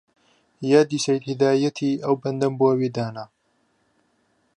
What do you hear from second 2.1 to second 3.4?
بەندەم بۆ وی دانا